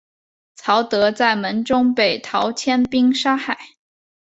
[0.55, 3.59] 曹德在门中被陶谦兵杀害。